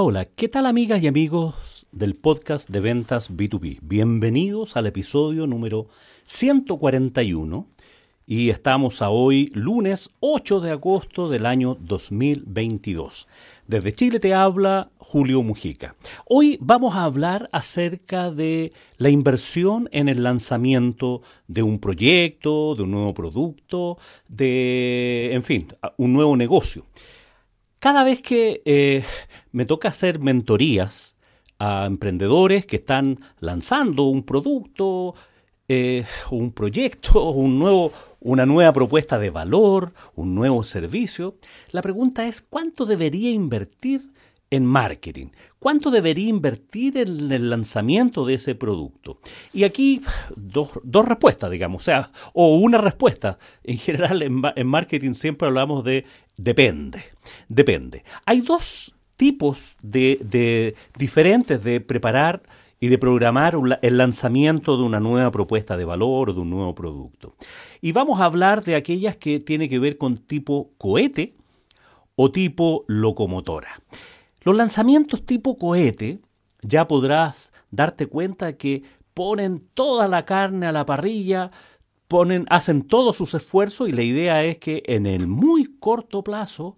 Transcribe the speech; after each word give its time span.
Hola, 0.00 0.26
¿qué 0.26 0.46
tal 0.46 0.66
amigas 0.66 1.02
y 1.02 1.08
amigos 1.08 1.84
del 1.90 2.14
podcast 2.14 2.70
de 2.70 2.78
ventas 2.78 3.32
B2B? 3.32 3.80
Bienvenidos 3.82 4.76
al 4.76 4.86
episodio 4.86 5.48
número 5.48 5.88
141 6.22 7.66
y 8.24 8.50
estamos 8.50 9.02
a 9.02 9.10
hoy 9.10 9.50
lunes 9.54 10.10
8 10.20 10.60
de 10.60 10.70
agosto 10.70 11.28
del 11.28 11.46
año 11.46 11.76
2022. 11.80 13.26
Desde 13.66 13.90
Chile 13.90 14.20
te 14.20 14.34
habla 14.34 14.92
Julio 14.98 15.42
Mujica. 15.42 15.96
Hoy 16.26 16.58
vamos 16.60 16.94
a 16.94 17.02
hablar 17.02 17.50
acerca 17.50 18.30
de 18.30 18.72
la 18.98 19.10
inversión 19.10 19.88
en 19.90 20.08
el 20.08 20.22
lanzamiento 20.22 21.22
de 21.48 21.64
un 21.64 21.80
proyecto, 21.80 22.76
de 22.76 22.84
un 22.84 22.92
nuevo 22.92 23.14
producto, 23.14 23.98
de, 24.28 25.30
en 25.32 25.42
fin, 25.42 25.66
un 25.96 26.12
nuevo 26.12 26.36
negocio. 26.36 26.84
Cada 27.78 28.02
vez 28.02 28.22
que 28.22 28.62
eh, 28.64 29.04
me 29.52 29.64
toca 29.64 29.88
hacer 29.88 30.18
mentorías 30.18 31.16
a 31.60 31.86
emprendedores 31.86 32.66
que 32.66 32.76
están 32.76 33.20
lanzando 33.38 34.04
un 34.04 34.24
producto, 34.24 35.14
eh, 35.68 36.04
un 36.30 36.52
proyecto, 36.52 37.30
un 37.30 37.58
nuevo, 37.58 37.92
una 38.20 38.46
nueva 38.46 38.72
propuesta 38.72 39.18
de 39.18 39.30
valor, 39.30 39.92
un 40.16 40.34
nuevo 40.34 40.64
servicio, 40.64 41.36
la 41.70 41.82
pregunta 41.82 42.26
es 42.26 42.42
¿cuánto 42.42 42.84
debería 42.84 43.30
invertir 43.30 44.10
en 44.50 44.64
marketing? 44.64 45.28
¿Cuánto 45.58 45.90
debería 45.90 46.28
invertir 46.28 46.96
en 46.96 47.30
el 47.32 47.50
lanzamiento 47.50 48.24
de 48.24 48.34
ese 48.34 48.54
producto? 48.54 49.18
Y 49.52 49.64
aquí 49.64 50.02
dos, 50.36 50.70
respuestas, 50.84 51.50
digamos, 51.50 51.82
o 51.82 51.84
sea, 51.84 52.12
o 52.32 52.56
una 52.56 52.78
respuesta. 52.78 53.38
En 53.64 53.78
general, 53.78 54.22
en, 54.22 54.66
marketing 54.66 55.12
siempre 55.12 55.48
hablamos 55.48 55.84
de 55.84 56.04
depende. 56.36 57.02
Depende. 57.48 58.04
Hay 58.24 58.40
dos 58.40 58.94
tipos 59.16 59.76
de, 59.82 60.18
de 60.22 60.74
diferentes 60.96 61.62
de 61.64 61.80
preparar 61.80 62.42
y 62.80 62.88
de 62.88 62.98
programar 62.98 63.56
el 63.82 63.98
lanzamiento 63.98 64.76
de 64.76 64.84
una 64.84 65.00
nueva 65.00 65.30
propuesta 65.30 65.76
de 65.76 65.84
valor 65.84 66.30
o 66.30 66.34
de 66.34 66.40
un 66.40 66.50
nuevo 66.50 66.74
producto. 66.74 67.34
Y 67.80 67.92
vamos 67.92 68.20
a 68.20 68.24
hablar 68.24 68.62
de 68.62 68.76
aquellas 68.76 69.16
que 69.16 69.40
tienen 69.40 69.68
que 69.68 69.78
ver 69.78 69.98
con 69.98 70.18
tipo 70.18 70.70
cohete 70.78 71.34
o 72.14 72.30
tipo 72.30 72.84
locomotora. 72.86 73.82
Los 74.42 74.56
lanzamientos 74.56 75.24
tipo 75.26 75.58
cohete 75.58 76.20
ya 76.62 76.88
podrás 76.88 77.52
darte 77.70 78.06
cuenta 78.06 78.56
que 78.56 78.82
ponen 79.14 79.68
toda 79.74 80.08
la 80.08 80.24
carne 80.24 80.66
a 80.66 80.72
la 80.72 80.86
parrilla, 80.86 81.50
ponen, 82.08 82.46
hacen 82.50 82.82
todos 82.82 83.16
sus 83.16 83.34
esfuerzos 83.34 83.88
y 83.88 83.92
la 83.92 84.02
idea 84.02 84.44
es 84.44 84.58
que 84.58 84.82
en 84.86 85.06
el 85.06 85.26
muy 85.26 85.64
corto 85.78 86.22
plazo 86.22 86.76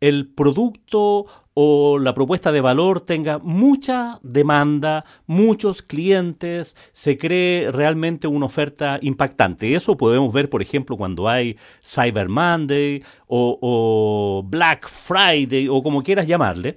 el 0.00 0.28
producto 0.28 1.26
o 1.58 1.98
la 1.98 2.12
propuesta 2.12 2.52
de 2.52 2.60
valor 2.60 3.00
tenga 3.00 3.38
mucha 3.38 4.20
demanda, 4.22 5.06
muchos 5.26 5.80
clientes, 5.80 6.76
se 6.92 7.16
cree 7.16 7.72
realmente 7.72 8.26
una 8.26 8.44
oferta 8.44 8.98
impactante. 9.00 9.74
Eso 9.74 9.96
podemos 9.96 10.32
ver, 10.34 10.50
por 10.50 10.60
ejemplo, 10.60 10.98
cuando 10.98 11.28
hay 11.28 11.56
Cyber 11.82 12.28
Monday 12.28 13.02
o, 13.26 14.44
Black 14.46 14.86
Friday 14.86 15.68
o 15.68 15.82
como 15.82 16.02
quieras 16.02 16.26
llamarle. 16.26 16.76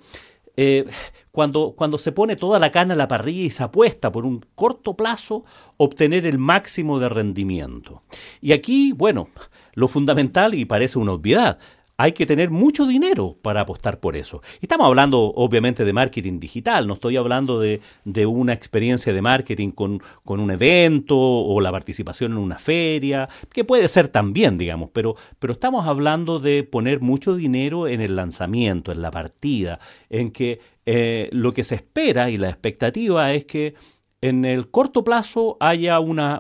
Eh, 0.56 0.86
cuando, 1.32 1.74
cuando 1.76 1.98
se 1.98 2.12
pone 2.12 2.36
toda 2.36 2.60
la 2.60 2.72
carne 2.72 2.94
a 2.94 2.98
la 2.98 3.08
parrilla 3.08 3.44
y 3.44 3.50
se 3.50 3.64
apuesta 3.64 4.12
por 4.12 4.26
un 4.26 4.46
corto 4.56 4.96
plazo 4.96 5.46
obtener 5.78 6.26
el 6.26 6.38
máximo 6.38 7.00
de 7.00 7.10
rendimiento. 7.10 8.04
Y 8.42 8.54
aquí, 8.54 8.92
bueno, 8.94 9.28
lo 9.74 9.88
fundamental, 9.88 10.56
y 10.56 10.66
parece 10.66 11.00
una 11.00 11.14
obviedad, 11.14 11.60
hay 12.00 12.14
que 12.14 12.26
tener 12.26 12.50
mucho 12.50 12.88
dinero 12.88 13.36
para 13.42 13.60
apostar 13.60 14.00
por 14.00 14.16
eso. 14.16 14.42
Estamos 14.62 14.88
hablando 14.88 15.20
obviamente 15.36 15.84
de 15.84 15.92
marketing 15.92 16.40
digital, 16.40 16.88
no 16.88 16.94
estoy 16.94 17.18
hablando 17.18 17.60
de, 17.60 17.82
una 18.26 18.54
experiencia 18.54 19.12
de 19.12 19.22
marketing 19.22 19.72
con, 19.72 20.02
un 20.24 20.50
evento 20.50 21.18
o 21.20 21.60
la 21.60 21.74
participación 21.74 22.32
en 22.32 22.38
una 22.38 22.58
feria, 22.58 23.28
que 23.52 23.66
puede 23.66 23.90
ser 23.90 24.08
también, 24.08 24.58
digamos, 24.58 24.92
pero, 24.94 25.18
pero 25.40 25.52
estamos 25.52 25.88
hablando 25.88 26.40
de 26.40 26.64
poner 26.64 27.02
mucho 27.02 27.36
dinero 27.36 27.86
en 27.90 28.00
el 28.00 28.16
lanzamiento, 28.16 28.94
en 28.94 29.02
la 29.02 29.12
partida, 29.12 29.82
en 30.10 30.32
que 30.32 30.62
eh, 30.86 31.28
lo 31.34 31.54
que 31.54 31.66
se 31.66 31.76
espera 31.76 32.30
y 32.30 32.38
la 32.38 32.50
expectativa 32.50 33.34
es 33.34 33.44
que 33.44 33.74
en 34.22 34.46
el 34.46 34.70
corto 34.70 35.04
plazo 35.04 35.58
haya 35.60 36.00
una 36.00 36.40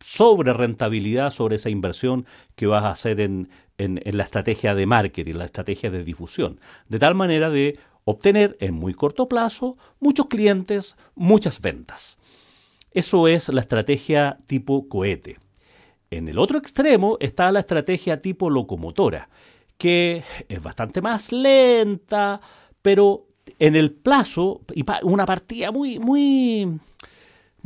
sobre 0.00 0.52
rentabilidad 0.52 1.30
sobre 1.30 1.56
esa 1.56 1.70
inversión 1.70 2.26
que 2.54 2.66
vas 2.66 2.84
a 2.84 2.90
hacer 2.90 3.20
en, 3.20 3.48
en, 3.78 4.00
la 4.04 4.24
estrategia 4.24 4.74
de 4.74 4.86
marketing, 4.86 5.34
la 5.34 5.44
estrategia 5.44 5.90
de 5.90 6.04
difusión, 6.04 6.60
de 6.88 6.98
tal 6.98 7.14
manera 7.14 7.50
de 7.50 7.78
obtener 8.04 8.56
en 8.60 8.74
muy 8.74 8.94
corto 8.94 9.28
plazo 9.28 9.76
muchos 10.00 10.26
clientes, 10.26 10.96
muchas 11.14 11.60
ventas. 11.60 12.18
Eso 12.92 13.28
es 13.28 13.48
la 13.48 13.60
estrategia 13.60 14.38
tipo 14.46 14.88
cohete. 14.88 15.38
En 16.10 16.28
el 16.28 16.38
otro 16.38 16.58
extremo 16.58 17.16
está 17.20 17.50
la 17.52 17.60
estrategia 17.60 18.22
tipo 18.22 18.48
locomotora, 18.48 19.28
que 19.76 20.22
es 20.48 20.62
bastante 20.62 21.02
más 21.02 21.32
lenta, 21.32 22.40
pero 22.80 23.26
en 23.58 23.76
el 23.76 23.92
plazo, 23.92 24.62
y 24.74 24.84
una 25.02 25.26
partida 25.26 25.70
muy, 25.70 25.98
muy, 25.98 26.78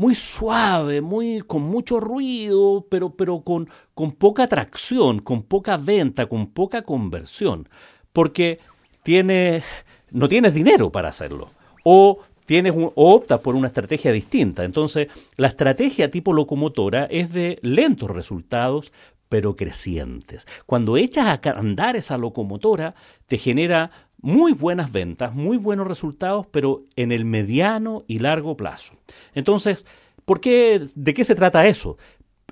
muy 0.01 0.15
suave, 0.15 1.03
muy, 1.03 1.43
con 1.43 1.61
mucho 1.61 2.01
ruido, 2.01 2.87
pero, 2.89 3.11
pero 3.11 3.43
con, 3.43 3.69
con 3.93 4.13
poca 4.13 4.45
atracción, 4.45 5.19
con 5.19 5.43
poca 5.43 5.77
venta, 5.77 6.25
con 6.25 6.53
poca 6.53 6.81
conversión, 6.81 7.69
porque 8.15 8.61
tiene, 9.03 9.63
no 10.11 10.27
tienes 10.27 10.55
dinero 10.55 10.91
para 10.91 11.11
hacerlo. 11.11 11.51
O 11.85 12.21
tienes 12.47 12.73
o 12.75 12.93
optas 12.95 13.41
por 13.41 13.55
una 13.55 13.67
estrategia 13.67 14.11
distinta. 14.11 14.65
Entonces, 14.65 15.09
la 15.37 15.49
estrategia 15.49 16.11
tipo 16.11 16.33
locomotora 16.33 17.05
es 17.05 17.31
de 17.35 17.59
lentos 17.61 18.11
resultados, 18.11 18.95
pero 19.29 19.55
crecientes. 19.55 20.47
Cuando 20.65 20.97
echas 20.97 21.27
a 21.27 21.51
andar 21.51 21.97
esa 21.97 22.17
locomotora, 22.17 22.95
te 23.27 23.37
genera 23.37 23.91
muy 24.23 24.53
buenas 24.53 24.93
ventas, 24.93 25.35
muy 25.35 25.57
buenos 25.57 25.87
resultados, 25.87 26.47
pero 26.51 26.85
en 26.97 27.13
el 27.13 27.25
mediano 27.25 28.05
y 28.07 28.19
largo 28.19 28.57
plazo. 28.57 28.95
Entonces, 29.35 29.87
¿por 30.25 30.41
qué, 30.41 30.81
¿de 30.95 31.15
qué 31.15 31.25
se 31.25 31.35
trata 31.35 31.67
eso? 31.67 31.97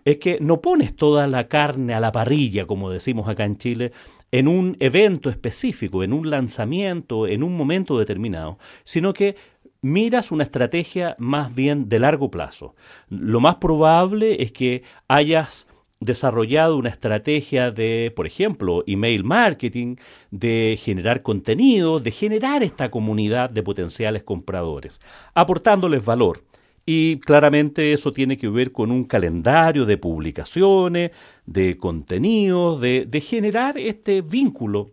Es 0.04 0.18
que 0.18 0.38
no 0.40 0.60
pones 0.60 0.96
toda 0.96 1.26
la 1.26 1.48
carne 1.48 1.94
a 1.94 2.00
la 2.00 2.12
parrilla, 2.12 2.66
como 2.66 2.90
decimos 2.90 3.28
acá 3.28 3.44
en 3.44 3.58
Chile, 3.58 3.92
en 4.30 4.48
un 4.48 4.76
evento 4.80 5.30
específico, 5.30 6.02
en 6.02 6.12
un 6.12 6.30
lanzamiento, 6.30 7.26
en 7.26 7.42
un 7.42 7.56
momento 7.56 7.98
determinado, 7.98 8.58
sino 8.84 9.12
que 9.12 9.36
miras 9.80 10.32
una 10.32 10.44
estrategia 10.44 11.14
más 11.18 11.54
bien 11.54 11.88
de 11.88 11.98
largo 11.98 12.30
plazo. 12.30 12.74
Lo 13.08 13.40
más 13.40 13.56
probable 13.56 14.42
es 14.42 14.52
que 14.52 14.82
hayas 15.06 15.66
desarrollado 16.00 16.76
una 16.76 16.90
estrategia 16.90 17.70
de, 17.70 18.12
por 18.14 18.26
ejemplo, 18.26 18.84
email 18.86 19.24
marketing, 19.24 19.96
de 20.30 20.78
generar 20.80 21.22
contenido, 21.22 22.00
de 22.00 22.10
generar 22.10 22.62
esta 22.62 22.90
comunidad 22.90 23.50
de 23.50 23.62
potenciales 23.62 24.22
compradores, 24.22 25.00
aportándoles 25.34 26.04
valor. 26.04 26.44
Y 26.86 27.18
claramente 27.18 27.92
eso 27.92 28.12
tiene 28.12 28.38
que 28.38 28.48
ver 28.48 28.72
con 28.72 28.90
un 28.90 29.04
calendario 29.04 29.84
de 29.84 29.98
publicaciones, 29.98 31.10
de 31.44 31.76
contenidos, 31.76 32.80
de, 32.80 33.20
generar 33.20 33.76
este 33.76 34.22
vínculo 34.22 34.92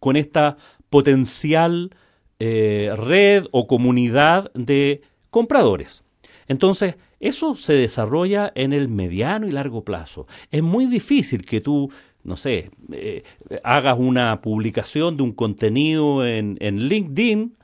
con 0.00 0.16
esta 0.16 0.56
potencial 0.90 1.94
eh, 2.40 2.90
red 2.96 3.44
o 3.52 3.68
comunidad 3.68 4.50
de 4.54 5.02
compradores. 5.30 6.05
Entonces, 6.48 6.96
eso 7.20 7.56
se 7.56 7.74
desarrolla 7.74 8.52
en 8.54 8.72
el 8.72 8.88
mediano 8.88 9.46
y 9.46 9.52
largo 9.52 9.84
plazo. 9.84 10.26
Es 10.50 10.62
muy 10.62 10.86
difícil 10.86 11.44
que 11.44 11.60
tú, 11.60 11.90
no 12.24 12.36
sé, 12.36 12.70
eh, 12.92 13.22
hagas 13.64 13.96
una 13.98 14.40
publicación 14.40 15.16
de 15.16 15.22
un 15.22 15.32
contenido 15.32 16.26
en, 16.26 16.56
LinkedIn 16.60 17.56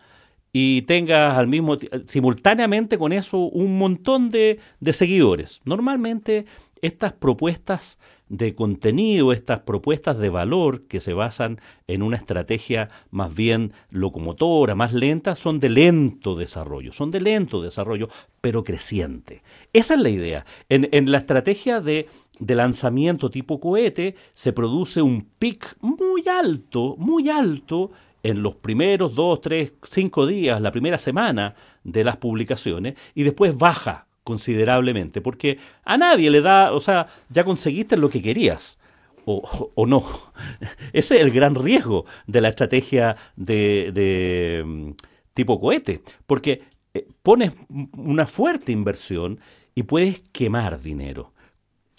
y 0.52 0.82
tengas 0.82 1.38
al 1.38 1.48
mismo 1.48 1.76
simultáneamente 2.06 2.98
con 2.98 3.12
eso 3.12 3.38
un 3.38 3.78
montón 3.78 4.30
de 4.30 4.58
seguidores. 4.92 5.60
Normalmente 5.64 6.46
estas 6.82 7.12
propuestas 7.12 7.98
de 8.28 8.54
contenido, 8.54 9.32
estas 9.32 9.60
propuestas 9.60 10.18
de 10.18 10.28
valor 10.28 10.82
que 10.82 11.00
se 11.00 11.14
basan 11.14 11.60
en 11.86 12.02
una 12.02 12.16
estrategia 12.16 12.90
más 13.10 13.34
bien 13.34 13.72
locomotora, 13.90 14.74
más 14.74 14.92
lenta, 14.92 15.36
son 15.36 15.60
de 15.60 15.68
lento 15.68 16.34
desarrollo, 16.34 16.92
son 16.92 17.10
de 17.10 17.20
lento 17.20 17.62
desarrollo, 17.62 18.08
pero 18.40 18.64
creciente. 18.64 19.42
Esa 19.72 19.94
es 19.94 20.00
la 20.00 20.08
idea. 20.08 20.44
En, 20.68 21.10
la 21.10 21.18
estrategia 21.18 21.80
de, 21.80 22.08
de 22.38 22.54
lanzamiento 22.54 23.30
tipo 23.30 23.60
cohete 23.60 24.16
se 24.32 24.52
produce 24.52 25.02
un 25.02 25.22
pic 25.38 25.76
muy 25.80 26.26
alto, 26.26 26.96
muy 26.98 27.28
alto 27.28 27.92
en 28.24 28.42
los 28.42 28.56
primeros 28.56 29.14
dos, 29.14 29.40
tres, 29.40 29.74
cinco 29.82 30.26
días, 30.26 30.60
la 30.60 30.72
primera 30.72 30.98
semana 30.98 31.54
de 31.84 32.02
las 32.02 32.16
publicaciones, 32.16 32.94
y 33.14 33.22
después 33.24 33.56
baja 33.56 34.06
considerablemente, 34.24 35.20
porque 35.20 35.58
a 35.84 35.96
nadie 35.96 36.30
le 36.30 36.40
da, 36.40 36.72
o 36.72 36.80
sea, 36.80 37.06
ya 37.28 37.44
conseguiste 37.44 37.96
lo 37.96 38.10
que 38.10 38.22
querías. 38.22 38.78
o, 39.24 39.86
no. 39.86 40.04
Ese 40.92 41.16
es 41.16 41.20
el 41.20 41.30
gran 41.30 41.54
riesgo 41.54 42.06
de 42.26 42.40
la 42.40 42.48
estrategia 42.48 43.16
de, 43.36 44.62
mm, 44.64 44.90
tipo 45.34 45.60
cohete, 45.60 46.02
porque 46.26 46.62
eh, 46.94 47.06
pones 47.22 47.52
una 47.96 48.26
fuerte 48.26 48.72
inversión 48.72 49.40
y 49.74 49.84
puedes 49.84 50.20
quemar 50.32 50.80
dinero. 50.80 51.32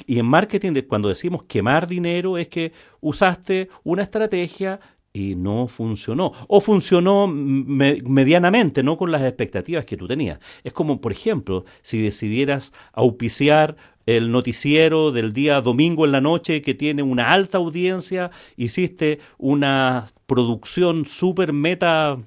Y 0.05 0.19
en 0.19 0.25
marketing, 0.25 0.73
cuando 0.87 1.09
decimos 1.09 1.43
quemar 1.43 1.87
dinero, 1.87 2.37
es 2.37 2.47
que 2.49 2.73
usaste 2.99 3.69
una 3.83 4.03
estrategia 4.03 4.79
y 5.13 5.35
no 5.35 5.67
funcionó. 5.67 6.33
O 6.47 6.59
funcionó 6.59 7.27
medianamente, 7.27 8.81
no 8.81 8.97
con 8.97 9.11
las 9.11 9.21
expectativas 9.21 9.85
que 9.85 9.95
tú 9.95 10.07
tenías. 10.07 10.39
Es 10.63 10.73
como, 10.73 10.99
por 10.99 11.11
ejemplo, 11.11 11.65
si 11.83 12.01
decidieras 12.01 12.73
auspiciar 12.91 13.77
el 14.07 14.31
noticiero 14.31 15.11
del 15.11 15.31
día 15.31 15.61
domingo 15.61 16.05
en 16.05 16.11
la 16.11 16.19
noche 16.19 16.61
que 16.61 16.73
tiene 16.73 17.03
una 17.03 17.31
alta 17.31 17.59
audiencia, 17.59 18.31
hiciste 18.57 19.19
una 19.37 20.07
producción 20.25 21.05
súper 21.05 21.53
meta, 21.53 22.17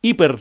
hiper... 0.00 0.38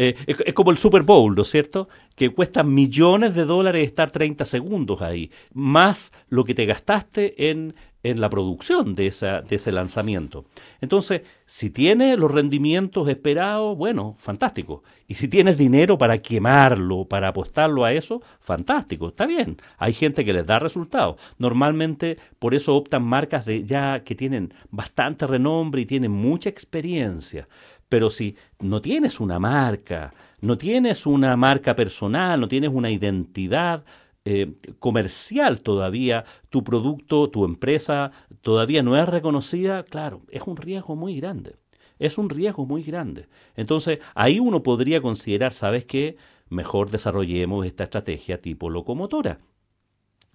Eh, 0.00 0.14
es, 0.28 0.54
como 0.54 0.70
el 0.70 0.78
Super 0.78 1.02
Bowl, 1.02 1.34
¿no 1.34 1.42
es 1.42 1.50
cierto? 1.50 1.88
Que 2.14 2.30
cuesta 2.30 2.62
millones 2.62 3.34
de 3.34 3.44
dólares 3.44 3.84
estar 3.84 4.12
30 4.12 4.44
segundos 4.44 5.02
ahí, 5.02 5.32
más 5.52 6.12
lo 6.28 6.44
que 6.44 6.54
te 6.54 6.66
gastaste 6.66 7.50
en 7.50 7.74
en 8.02 8.20
la 8.20 8.30
producción 8.30 8.94
de, 8.94 9.08
esa, 9.08 9.42
de 9.42 9.56
ese 9.56 9.72
lanzamiento. 9.72 10.44
Entonces, 10.80 11.22
si 11.46 11.70
tienes 11.70 12.18
los 12.18 12.30
rendimientos 12.30 13.08
esperados, 13.08 13.76
bueno, 13.76 14.14
fantástico. 14.18 14.82
Y 15.08 15.14
si 15.14 15.26
tienes 15.26 15.58
dinero 15.58 15.98
para 15.98 16.18
quemarlo, 16.18 17.06
para 17.06 17.28
apostarlo 17.28 17.84
a 17.84 17.92
eso, 17.92 18.22
fantástico, 18.40 19.08
está 19.08 19.26
bien. 19.26 19.56
Hay 19.78 19.92
gente 19.92 20.24
que 20.24 20.32
les 20.32 20.46
da 20.46 20.58
resultados. 20.58 21.20
Normalmente 21.38 22.18
por 22.38 22.54
eso 22.54 22.76
optan 22.76 23.02
marcas 23.02 23.44
de 23.44 23.64
ya 23.64 24.04
que 24.04 24.14
tienen 24.14 24.54
bastante 24.70 25.26
renombre 25.26 25.82
y 25.82 25.86
tienen 25.86 26.12
mucha 26.12 26.48
experiencia. 26.48 27.48
Pero 27.88 28.10
si 28.10 28.36
no 28.60 28.80
tienes 28.80 29.20
una 29.20 29.38
marca, 29.38 30.12
no 30.40 30.58
tienes 30.58 31.06
una 31.06 31.36
marca 31.36 31.74
personal, 31.74 32.40
no 32.40 32.48
tienes 32.48 32.70
una 32.72 32.90
identidad, 32.90 33.84
eh, 34.30 34.52
comercial 34.78 35.62
todavía, 35.62 36.24
tu 36.50 36.62
producto, 36.62 37.30
tu 37.30 37.46
empresa 37.46 38.12
todavía 38.42 38.82
no 38.82 38.94
es 38.94 39.08
reconocida, 39.08 39.84
claro, 39.84 40.20
es 40.30 40.42
un 40.42 40.58
riesgo 40.58 40.96
muy 40.96 41.16
grande. 41.16 41.56
Es 41.98 42.18
un 42.18 42.28
riesgo 42.28 42.66
muy 42.66 42.82
grande. 42.82 43.26
Entonces, 43.56 44.00
ahí 44.14 44.38
uno 44.38 44.62
podría 44.62 45.00
considerar, 45.00 45.54
¿sabes 45.54 45.86
qué? 45.86 46.16
Mejor 46.50 46.90
desarrollemos 46.90 47.64
esta 47.64 47.84
estrategia 47.84 48.38
tipo 48.38 48.68
locomotora. 48.68 49.38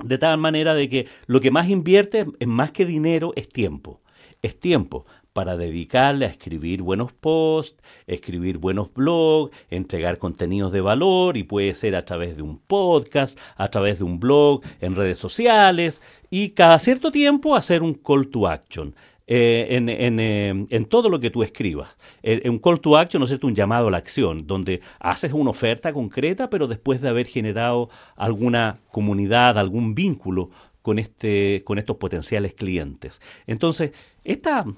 De 0.04 0.18
tal 0.18 0.40
manera 0.40 0.74
de 0.74 0.90
que 0.90 1.08
lo 1.28 1.40
que 1.40 1.52
más 1.52 1.70
invierte 1.70 2.26
en 2.40 2.50
más 2.50 2.72
que 2.72 2.88
dinero 2.88 3.32
es 3.36 3.48
tiempo. 3.48 4.02
Es 4.42 4.60
tiempo 4.60 5.06
para 5.34 5.58
dedicarle 5.58 6.26
a 6.26 6.30
escribir 6.30 6.84
buenos 6.84 7.12
posts, 7.12 7.82
escribir 8.08 8.60
buenos 8.60 8.94
blogs, 8.94 9.56
entregar 9.70 10.20
contenidos 10.20 10.72
de 10.72 10.82
valor 10.82 11.38
y 11.38 11.44
puede 11.44 11.74
ser 11.74 11.96
a 11.96 12.06
través 12.06 12.38
de 12.38 12.44
un 12.44 12.60
podcast, 12.60 13.38
a 13.58 13.68
través 13.70 13.98
de 13.98 14.06
un 14.06 14.20
blog, 14.20 14.62
en 14.80 14.96
redes 14.96 15.18
sociales 15.18 16.02
y 16.30 16.50
cada 16.50 16.78
cierto 16.80 17.12
tiempo 17.12 17.56
hacer 17.56 17.82
un 17.82 17.96
call 17.96 18.30
to 18.30 18.48
action. 18.48 18.96
Eh, 19.26 19.68
en, 19.70 19.88
eh, 19.90 20.66
en, 20.70 20.86
todo 20.86 21.08
lo 21.08 21.18
que 21.18 21.30
tú 21.30 21.44
escribas. 21.44 21.96
Eh, 22.24 22.50
un 22.50 22.60
call 22.60 22.82
to 22.82 22.98
action, 22.98 23.22
¿no 23.22 23.24
es 23.24 23.30
cierto? 23.30 23.48
Un 23.48 23.56
llamado 23.56 23.88
a 23.88 23.92
la 23.92 23.98
acción, 23.98 24.46
donde 24.46 24.82
haces 25.00 25.32
una 25.32 25.52
oferta 25.52 25.94
concreta, 25.94 26.50
pero 26.50 26.68
después 26.68 27.00
de 27.00 27.08
haber 27.08 27.26
generado 27.26 27.90
alguna 28.18 28.82
comunidad, 28.92 29.58
algún 29.58 29.96
vínculo 29.96 30.50
con, 30.82 31.00
este, 31.00 31.64
con 31.64 31.80
estos 31.80 31.96
potenciales 31.96 32.54
clientes. 32.54 33.22
Entonces, 33.48 33.92
esta, 34.26 34.66
¿E, 34.68 34.74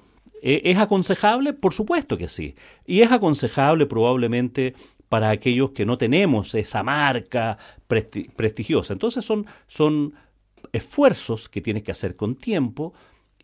¿Es 0.48 0.78
aconsejable? 0.78 1.52
Por 1.54 1.74
supuesto 1.74 2.16
que 2.16 2.28
sí. 2.28 2.54
Y 2.86 3.00
es 3.00 3.10
aconsejable 3.10 3.86
probablemente 3.86 4.74
para 5.08 5.30
aquellos 5.30 5.70
que 5.72 5.84
no 5.84 5.98
tenemos 5.98 6.54
esa 6.54 6.84
marca 6.84 7.58
prestigiosa. 7.88 8.92
Entonces 8.92 9.24
son, 9.24 9.46
son 9.66 10.14
esfuerzos 10.72 11.48
que 11.48 11.60
tienes 11.60 11.82
que 11.82 11.90
hacer 11.90 12.14
con 12.14 12.36
tiempo, 12.36 12.94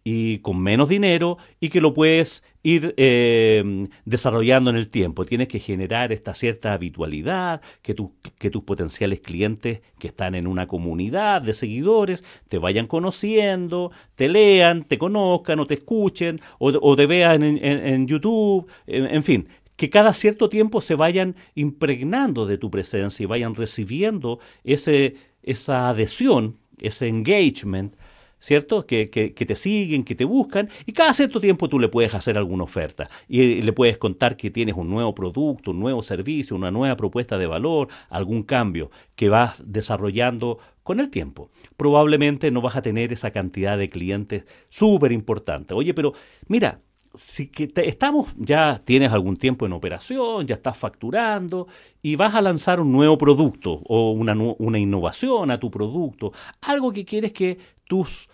y 0.05 0.39
con 0.39 0.61
menos 0.61 0.89
dinero 0.89 1.39
y 1.61 1.69
que 1.69 1.81
lo 1.81 1.95
puedes 1.95 2.45
ir 2.63 2.95
eh, 2.97 3.89
desarrollando 4.05 4.71
en 4.71 4.77
el 4.77 4.89
tiempo. 4.89 5.25
Tienes 5.25 5.49
que 5.49 5.59
generar 5.59 6.13
esta 6.13 6.35
cierta 6.35 6.73
habitualidad, 6.73 7.61
que, 7.83 7.95
que 8.39 8.51
tus 8.51 8.63
potenciales 8.63 9.21
clientes 9.21 9.81
que 9.99 10.09
están 10.09 10.35
en 10.35 10.47
una 10.47 10.67
comunidad 10.67 11.43
de 11.43 11.55
seguidores 11.55 12.25
te 12.49 12.59
vayan 12.59 12.87
conociendo, 12.87 13.93
te 14.15 14.29
lean, 14.29 14.85
te 14.85 14.99
conozcan 14.99 15.61
o 15.61 15.67
te 15.67 15.75
escuchen 15.75 16.41
o, 16.59 16.97
te 16.97 17.07
vean 17.07 17.43
en, 17.43 18.07
YouTube, 18.07 18.69
en 18.87 19.23
fin, 19.23 19.49
que 19.77 19.91
cada 19.91 20.13
cierto 20.13 20.49
tiempo 20.49 20.81
se 20.81 20.95
vayan 20.95 21.35
impregnando 21.55 22.47
de 22.47 22.59
tu 22.59 22.71
presencia 22.71 23.25
y 23.25 23.27
vayan 23.27 23.55
recibiendo 23.55 24.39
ese, 24.65 25.17
esa 25.43 25.89
adhesión, 25.89 26.59
ese 26.79 27.09
engagement 27.09 27.95
¿cierto? 28.43 28.87
Que, 28.87 29.09
que, 29.09 29.47
te 29.47 29.55
siguen, 29.55 30.03
que 30.03 30.17
te 30.17 30.25
buscan, 30.25 30.69
y 30.85 30.93
cada 30.93 31.15
cierto 31.15 31.41
tiempo 31.41 31.69
tú 31.69 31.79
le 31.79 31.89
puedes 31.89 32.13
hacer 32.15 32.37
alguna 32.37 32.65
oferta 32.65 33.09
y 33.29 33.63
le 33.63 33.73
puedes 33.73 33.99
contar 33.99 34.37
que 34.37 34.51
tienes 34.51 34.75
un 34.75 34.91
nuevo 34.91 35.15
producto, 35.15 35.71
un 35.71 35.79
nuevo 35.79 36.03
servicio, 36.03 36.57
una 36.57 36.73
nueva 36.73 36.97
propuesta 36.97 37.39
de 37.39 37.47
valor, 37.47 37.87
algún 38.11 38.43
cambio 38.43 38.91
que 39.15 39.29
vas 39.29 39.63
desarrollando 39.65 40.59
con 40.83 40.99
el 40.99 41.09
tiempo. 41.09 41.51
Probablemente 41.77 42.51
no 42.51 42.61
vas 42.61 42.75
a 42.75 42.83
tener 42.83 43.13
esa 43.13 43.31
cantidad 43.31 43.79
de 43.79 43.89
clientes 43.89 44.45
súper 44.69 45.13
importante. 45.13 45.75
Oye, 45.75 45.95
pero 45.95 46.13
mira, 46.49 46.81
si 47.15 47.49
que 47.49 47.71
estamos, 47.77 48.29
ya 48.37 48.81
tienes 48.85 49.13
algún 49.13 49.37
tiempo 49.37 49.67
en 49.67 49.73
operación, 49.73 50.47
ya 50.47 50.55
estás 50.55 50.77
facturando 50.77 51.69
y 52.03 52.17
vas 52.17 52.35
a 52.35 52.43
lanzar 52.43 52.81
un 52.81 52.93
nuevo 52.93 53.19
producto 53.19 53.83
o 53.85 54.13
una, 54.13 54.35
una 54.35 54.79
innovación 54.79 55.51
a 55.51 55.61
tu 55.61 55.71
producto, 55.71 56.33
algo 56.63 56.93
que 56.93 57.05
quieres 57.05 57.33
que 57.33 57.59
tus 57.87 58.29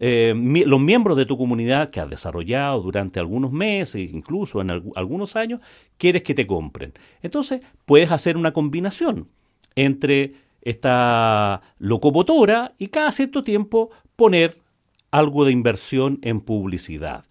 eh, 0.00 0.34
los 0.66 0.80
miembros 0.80 1.16
de 1.16 1.24
tu 1.24 1.38
comunidad 1.38 1.90
que 1.90 2.00
has 2.00 2.10
desarrollado 2.10 2.82
durante 2.82 3.20
algunos 3.20 3.52
meses, 3.52 4.12
incluso 4.12 4.60
en 4.60 4.70
algunos 4.70 5.36
años, 5.36 5.60
quieres 5.96 6.22
que 6.22 6.34
te 6.34 6.46
compren. 6.46 6.92
Entonces, 7.22 7.60
puedes 7.86 8.10
hacer 8.10 8.36
una 8.36 8.52
combinación 8.52 9.28
entre 9.76 10.34
esta 10.62 11.62
locomotora 11.78 12.74
y 12.78 12.88
cada 12.88 13.12
cierto 13.12 13.44
tiempo 13.44 13.90
poner 14.16 14.56
algo 15.10 15.44
de 15.44 15.52
inversión 15.52 16.18
en 16.22 16.40
publicidad. 16.40 17.24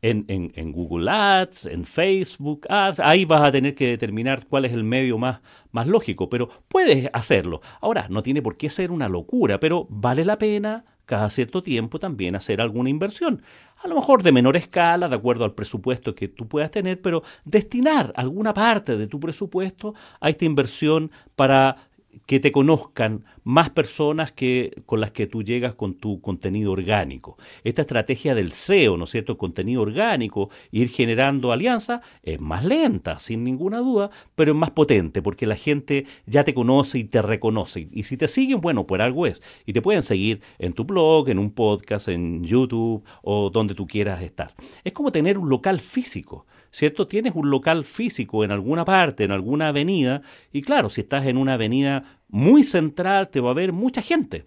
En, 0.00 0.24
en, 0.28 0.72
Google 0.72 1.10
Ads, 1.10 1.66
en 1.66 1.84
Facebook 1.84 2.66
Ads, 2.68 3.00
ahí 3.00 3.24
vas 3.24 3.42
a 3.42 3.50
tener 3.50 3.74
que 3.74 3.88
determinar 3.88 4.46
cuál 4.46 4.64
es 4.64 4.72
el 4.72 4.84
medio 4.84 5.18
más, 5.18 5.40
más 5.72 5.88
lógico, 5.88 6.28
pero 6.30 6.48
puedes 6.68 7.08
hacerlo. 7.12 7.60
Ahora, 7.80 8.06
no 8.08 8.22
tiene 8.22 8.40
por 8.40 8.56
qué 8.56 8.70
ser 8.70 8.92
una 8.92 9.08
locura, 9.08 9.58
pero 9.58 9.88
vale 9.90 10.24
la 10.24 10.38
pena 10.38 10.84
cada 11.08 11.30
cierto 11.30 11.62
tiempo 11.62 11.98
también 11.98 12.36
hacer 12.36 12.60
alguna 12.60 12.90
inversión. 12.90 13.42
A 13.82 13.88
lo 13.88 13.94
mejor 13.94 14.22
de 14.22 14.30
menor 14.30 14.56
escala, 14.56 15.08
de 15.08 15.16
acuerdo 15.16 15.44
al 15.44 15.54
presupuesto 15.54 16.14
que 16.14 16.28
tú 16.28 16.46
puedas 16.46 16.70
tener, 16.70 17.00
pero 17.00 17.22
destinar 17.46 18.12
alguna 18.14 18.52
parte 18.52 18.96
de 18.96 19.06
tu 19.06 19.18
presupuesto 19.18 19.94
a 20.20 20.28
esta 20.28 20.44
inversión 20.44 21.10
para 21.34 21.87
que 22.28 22.40
te 22.40 22.52
conozcan 22.52 23.24
más 23.42 23.70
personas 23.70 24.32
que 24.32 24.82
con 24.84 25.00
las 25.00 25.12
que 25.12 25.26
tú 25.26 25.42
llegas 25.42 25.72
con 25.72 25.94
tu 25.94 26.20
contenido 26.20 26.72
orgánico. 26.72 27.38
Esta 27.64 27.80
estrategia 27.80 28.34
del 28.34 28.52
SEO, 28.52 28.98
¿no 28.98 29.04
es 29.04 29.10
cierto?, 29.10 29.38
contenido 29.38 29.80
orgánico, 29.80 30.50
ir 30.70 30.90
generando 30.90 31.52
alianzas, 31.52 32.02
es 32.22 32.38
más 32.38 32.66
lenta, 32.66 33.18
sin 33.18 33.44
ninguna 33.44 33.78
duda, 33.78 34.10
pero 34.34 34.52
es 34.52 34.58
más 34.58 34.72
potente 34.72 35.22
porque 35.22 35.46
la 35.46 35.56
gente 35.56 36.04
ya 36.26 36.44
te 36.44 36.52
conoce 36.52 36.98
y 36.98 37.04
te 37.04 37.22
reconoce. 37.22 37.88
Y 37.90 38.02
si 38.02 38.18
te 38.18 38.28
siguen, 38.28 38.60
bueno, 38.60 38.86
por 38.86 39.00
algo 39.00 39.26
es. 39.26 39.42
Y 39.64 39.72
te 39.72 39.80
pueden 39.80 40.02
seguir 40.02 40.42
en 40.58 40.74
tu 40.74 40.84
blog, 40.84 41.30
en 41.30 41.38
un 41.38 41.52
podcast, 41.52 42.08
en 42.08 42.44
YouTube 42.44 43.04
o 43.22 43.48
donde 43.48 43.74
tú 43.74 43.86
quieras 43.86 44.22
estar. 44.22 44.52
Es 44.84 44.92
como 44.92 45.12
tener 45.12 45.38
un 45.38 45.48
local 45.48 45.80
físico. 45.80 46.44
¿Cierto? 46.70 47.06
Tienes 47.06 47.34
un 47.34 47.50
local 47.50 47.84
físico 47.84 48.44
en 48.44 48.50
alguna 48.50 48.84
parte, 48.84 49.24
en 49.24 49.32
alguna 49.32 49.68
avenida, 49.68 50.22
y 50.52 50.62
claro, 50.62 50.88
si 50.88 51.02
estás 51.02 51.26
en 51.26 51.36
una 51.36 51.54
avenida 51.54 52.04
muy 52.28 52.62
central, 52.62 53.28
te 53.28 53.40
va 53.40 53.50
a 53.50 53.54
ver 53.54 53.72
mucha 53.72 54.02
gente. 54.02 54.46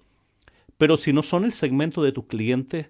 Pero 0.78 0.98
si 0.98 1.14
no 1.14 1.24
son 1.24 1.46
el 1.46 1.54
segmento 1.54 2.02
de 2.04 2.12
tus 2.12 2.26
clientes, 2.26 2.88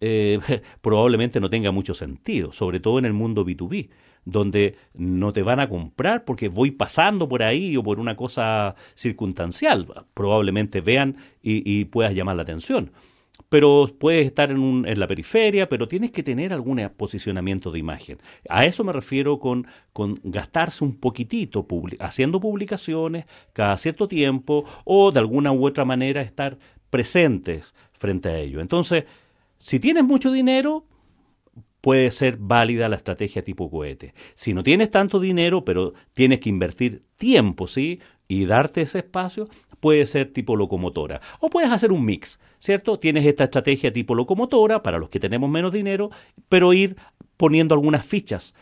eh, 0.00 0.40
probablemente 0.80 1.40
no 1.40 1.50
tenga 1.50 1.70
mucho 1.70 1.94
sentido, 1.94 2.52
sobre 2.52 2.80
todo 2.80 2.98
en 2.98 3.04
el 3.04 3.12
mundo 3.12 3.44
B2B, 3.44 3.90
donde 4.24 4.76
no 4.94 5.32
te 5.32 5.42
van 5.42 5.60
a 5.60 5.68
comprar 5.68 6.24
porque 6.24 6.48
voy 6.48 6.70
pasando 6.70 7.28
por 7.28 7.42
ahí 7.42 7.76
o 7.76 7.82
por 7.82 8.00
una 8.00 8.16
cosa 8.16 8.74
circunstancial. 8.94 9.86
Probablemente 10.14 10.80
vean 10.80 11.16
y 11.42 11.84
puedas 11.86 12.14
llamar 12.14 12.36
la 12.36 12.42
atención 12.42 12.90
pero 13.48 13.86
puedes 13.98 14.26
estar 14.26 14.50
en, 14.50 14.58
un, 14.58 14.86
en, 14.86 14.98
la 14.98 15.06
periferia, 15.06 15.68
pero 15.68 15.86
tienes 15.86 16.10
que 16.10 16.22
tener 16.22 16.52
algún 16.52 16.88
posicionamiento 16.96 17.70
de 17.70 17.78
imagen. 17.78 18.18
A 18.48 18.64
eso 18.64 18.84
me 18.84 18.92
refiero 18.92 19.38
con, 19.38 19.66
con 19.92 20.20
gastarse 20.24 20.84
un 20.84 20.96
poquitito 20.96 21.66
haciendo 22.00 22.40
publicaciones 22.40 23.26
cada 23.52 23.76
cierto 23.76 24.08
tiempo 24.08 24.64
o 24.84 25.12
de 25.12 25.20
alguna 25.20 25.52
u 25.52 25.66
otra 25.66 25.84
manera 25.84 26.20
estar 26.22 26.58
presentes 26.90 27.74
frente 27.92 28.28
a 28.28 28.38
ello. 28.38 28.60
Entonces, 28.60 29.04
si 29.58 29.80
tienes 29.80 30.04
mucho 30.04 30.30
dinero, 30.30 30.84
puede 31.80 32.10
ser 32.12 32.38
válida 32.38 32.88
la 32.88 32.96
estrategia 32.96 33.44
tipo 33.44 33.70
cohete. 33.70 34.14
Si 34.34 34.54
no 34.54 34.62
tienes 34.62 34.90
tanto 34.90 35.20
dinero, 35.20 35.64
pero 35.64 35.92
tienes 36.14 36.40
que 36.40 36.48
invertir 36.48 37.02
tiempo, 37.16 37.66
¿sí? 37.66 38.00
Y 38.34 38.46
darte 38.46 38.82
ese 38.82 38.98
espacio, 38.98 39.48
puede 39.80 40.06
ser 40.06 40.32
tipo 40.32 40.56
locomotora. 40.56 41.20
O 41.40 41.50
puedes 41.50 41.70
hacer 41.70 41.92
un 41.92 42.04
mix, 42.04 42.40
¿cierto? 42.58 42.98
Tienes 42.98 43.26
esta 43.26 43.44
estrategia 43.44 43.92
tipo 43.92 44.14
locomotora 44.14 44.82
para 44.82 44.98
los 44.98 45.08
que 45.08 45.20
tenemos 45.20 45.48
menos 45.50 45.72
dinero, 45.72 46.10
pero 46.48 46.72
ir 46.72 46.96
poniendo 47.36 47.74
algunas 47.74 48.04
fichas 48.04 48.54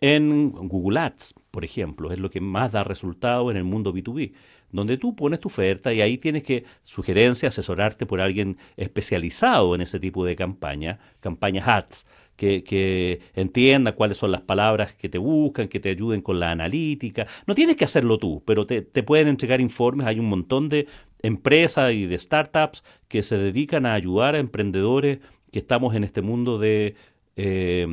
en 0.00 0.50
Google 0.52 1.00
Ads, 1.00 1.34
por 1.50 1.64
ejemplo, 1.64 2.12
es 2.12 2.18
lo 2.18 2.30
que 2.30 2.40
más 2.40 2.72
da 2.72 2.84
resultado 2.84 3.50
en 3.50 3.56
el 3.56 3.64
mundo 3.64 3.92
B2B, 3.92 4.32
donde 4.70 4.96
tú 4.96 5.16
pones 5.16 5.40
tu 5.40 5.48
oferta 5.48 5.92
y 5.92 6.00
ahí 6.00 6.18
tienes 6.18 6.44
que 6.44 6.64
sugerencia, 6.82 7.48
asesorarte 7.48 8.06
por 8.06 8.20
alguien 8.20 8.58
especializado 8.76 9.74
en 9.74 9.80
ese 9.80 9.98
tipo 9.98 10.24
de 10.24 10.36
campaña, 10.36 11.00
campañas 11.20 11.66
ads, 11.66 12.06
que, 12.38 13.20
entienda 13.34 13.92
cuáles 13.94 14.16
son 14.16 14.30
las 14.30 14.42
palabras 14.42 14.94
que 14.94 15.08
te 15.08 15.18
buscan, 15.18 15.68
que 15.68 15.80
te 15.80 15.90
ayuden 15.90 16.22
con 16.22 16.38
la 16.40 16.52
analítica. 16.52 17.26
No 17.46 17.54
tienes 17.54 17.76
que 17.76 17.84
hacerlo 17.84 18.18
tú, 18.18 18.42
pero 18.46 18.66
te, 18.66 18.82
te 18.82 19.02
pueden 19.02 19.28
entregar 19.28 19.60
informes. 19.60 20.06
Hay 20.06 20.18
un 20.20 20.26
montón 20.26 20.68
de 20.68 20.86
empresas 21.22 21.92
y 21.92 22.06
de 22.06 22.18
startups 22.18 22.84
que 23.08 23.22
se 23.22 23.36
dedican 23.36 23.86
a 23.86 23.94
ayudar 23.94 24.36
a 24.36 24.38
emprendedores 24.38 25.18
que 25.50 25.58
estamos 25.58 25.94
en 25.94 26.04
este 26.04 26.22
mundo 26.22 26.58
de 26.58 26.94
eh, 27.36 27.86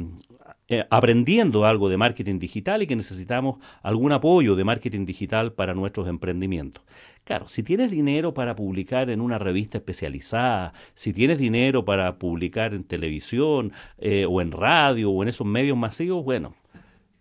eh, 0.68 0.84
aprendiendo 0.90 1.66
algo 1.66 1.90
de 1.90 1.98
marketing 1.98 2.40
digital 2.40 2.82
y 2.82 2.88
que 2.88 2.96
necesitamos 2.96 3.58
algún 3.84 4.12
apoyo 4.12 4.56
de 4.56 4.64
marketing 4.64 5.06
digital 5.06 5.54
para 5.54 5.76
nuestros 5.76 6.08
emprendimientos. 6.08 6.84
Claro, 7.24 7.48
si 7.48 7.62
tienes 7.62 7.92
dinero 7.92 8.34
para 8.34 8.56
publicar 8.56 9.12
en 9.12 9.22
una 9.22 9.38
revista 9.38 9.78
especializada, 9.78 10.74
si 10.96 11.14
tienes 11.14 11.38
dinero 11.38 11.86
para 11.86 12.18
publicar 12.18 12.74
en 12.74 12.84
televisión 12.84 13.74
eh, 14.00 14.26
o 14.28 14.42
en 14.42 14.52
radio 14.52 15.12
o 15.12 15.22
en 15.22 15.30
esos 15.30 15.46
medios 15.46 15.78
masivos, 15.78 16.24
bueno, 16.24 16.56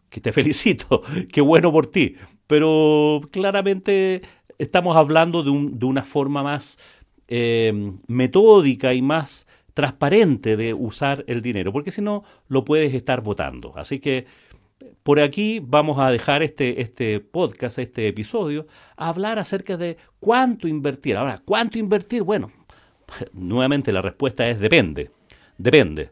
que 0.09 0.23
te 0.23 0.33
felicito, 0.33 1.03
qué 1.31 1.43
bueno 1.43 1.71
por 1.71 1.87
ti. 1.89 2.17
Pero 2.47 3.21
claramente 3.31 4.23
estamos 4.59 4.97
hablando 4.97 5.43
de, 5.43 5.51
un, 5.51 5.79
de 5.79 5.85
una 5.85 6.05
forma 6.05 6.43
más 6.43 6.79
eh, 7.29 7.93
metódica 8.07 8.95
y 8.95 9.03
más 9.03 9.47
transparente 9.75 10.57
de 10.57 10.73
usar 10.73 11.25
el 11.27 11.43
dinero, 11.43 11.73
porque 11.73 11.91
si 11.91 12.01
no 12.01 12.25
lo 12.49 12.65
puedes 12.65 12.95
estar 12.95 13.23
votando. 13.23 13.73
Así 13.77 14.01
que 14.01 14.27
por 15.03 15.21
aquí 15.21 15.61
vamos 15.63 15.99
a 15.99 16.11
dejar 16.11 16.43
este, 16.43 16.81
este 16.81 17.21
podcast, 17.21 17.79
este 17.79 18.09
episodio, 18.09 18.67
a 18.97 19.09
hablar 19.09 19.39
acerca 19.39 19.77
de 19.77 19.97
cuánto 20.21 20.69
invertir. 20.69 21.17
Ahora, 21.17 21.43
¿cuánto 21.45 21.79
invertir? 21.79 22.23
Bueno, 22.23 22.51
nuevamente 23.33 23.93
la 23.93 24.03
respuesta 24.03 24.49
es 24.49 24.59
depende, 24.59 25.11
depende. 25.59 26.11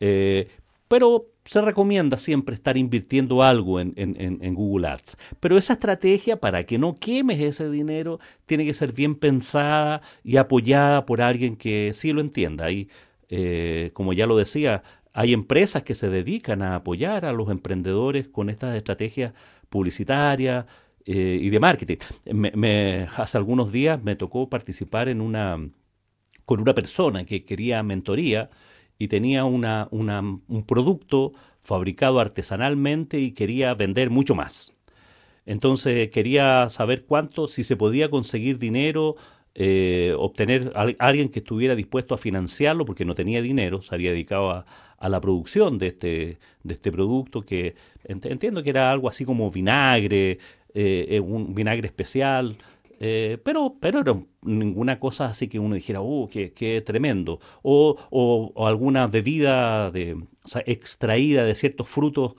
Eh, 0.00 0.48
pero 0.88 1.30
se 1.44 1.60
recomienda 1.60 2.16
siempre 2.16 2.54
estar 2.54 2.76
invirtiendo 2.76 3.42
algo 3.42 3.80
en, 3.80 3.92
en, 3.96 4.54
Google 4.54 4.88
Ads. 4.88 5.16
Pero 5.40 5.58
esa 5.58 5.74
estrategia 5.74 6.40
para 6.40 6.64
que 6.64 6.78
no 6.78 6.94
quemes 6.94 7.40
ese 7.40 7.70
dinero 7.70 8.18
tiene 8.46 8.64
que 8.64 8.74
ser 8.74 8.92
bien 8.92 9.14
pensada 9.14 10.00
y 10.22 10.36
apoyada 10.38 11.04
por 11.04 11.20
alguien 11.20 11.56
que 11.56 11.92
sí 11.94 12.12
lo 12.12 12.20
entienda. 12.20 12.70
Y 12.70 12.88
eh, 13.28 13.90
como 13.92 14.12
ya 14.12 14.26
lo 14.26 14.36
decía, 14.36 14.82
hay 15.12 15.32
empresas 15.32 15.82
que 15.82 15.94
se 15.94 16.08
dedican 16.08 16.62
a 16.62 16.76
apoyar 16.76 17.24
a 17.24 17.32
los 17.32 17.50
emprendedores 17.50 18.28
con 18.28 18.48
estas 18.48 18.74
estrategias 18.74 19.34
publicitarias 19.68 20.66
eh, 21.04 21.38
y 21.40 21.50
de 21.50 21.60
marketing. 21.60 21.96
Me, 22.32 23.06
hace 23.16 23.36
algunos 23.38 23.70
días 23.70 24.02
me 24.02 24.16
tocó 24.16 24.48
participar 24.48 25.08
en 25.08 25.20
una 25.20 25.58
con 26.46 26.60
una 26.60 26.74
persona 26.74 27.24
que 27.24 27.44
quería 27.44 27.82
mentoría 27.82 28.50
y 28.98 29.08
tenía 29.08 29.44
una, 29.44 29.88
un 29.90 30.64
producto 30.66 31.32
fabricado 31.60 32.20
artesanalmente 32.20 33.18
y 33.18 33.32
quería 33.32 33.74
vender 33.74 34.10
mucho 34.10 34.34
más. 34.34 34.72
Entonces 35.46 36.10
quería 36.10 36.68
saber 36.68 37.04
cuánto, 37.04 37.46
si 37.46 37.64
se 37.64 37.76
podía 37.76 38.10
conseguir 38.10 38.58
dinero, 38.58 39.16
eh, 39.54 40.14
obtener 40.18 40.72
a 40.74 40.88
alguien 40.98 41.28
que 41.28 41.38
estuviera 41.38 41.76
dispuesto 41.76 42.14
a 42.14 42.18
financiarlo 42.18 42.84
porque 42.84 43.04
no 43.04 43.14
tenía 43.14 43.40
dinero, 43.40 43.82
se 43.82 43.94
había 43.94 44.10
dedicado 44.10 44.50
a, 44.50 44.66
la 45.08 45.20
producción 45.20 45.76
de 45.76 45.88
este, 45.88 46.38
de 46.62 46.74
este 46.74 46.90
producto 46.90 47.42
que 47.42 47.74
entiendo 48.04 48.62
que 48.62 48.70
era 48.70 48.90
algo 48.90 49.06
así 49.06 49.26
como 49.26 49.50
vinagre, 49.50 50.38
eh, 50.72 51.06
eh, 51.10 51.20
un 51.20 51.54
vinagre 51.54 51.86
especial. 51.86 52.56
Pero, 52.98 53.76
pero 53.80 54.00
era 54.00 54.14
ninguna 54.42 54.98
cosa 54.98 55.26
así 55.26 55.48
que 55.48 55.58
uno 55.58 55.74
dijera, 55.74 56.00
oh, 56.00 56.28
qué, 56.28 56.82
tremendo. 56.84 57.40
O, 57.62 58.52
alguna 58.66 59.06
bebida 59.06 59.90
de, 59.90 60.16
extraída 60.66 61.44
de 61.44 61.54
ciertos 61.54 61.88
frutos 61.88 62.34